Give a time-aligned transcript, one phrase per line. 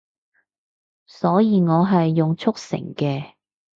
[1.05, 3.33] 所以我係用速成嘅